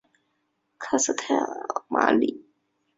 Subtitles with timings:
[0.79, 2.43] 卡斯泰尔马里。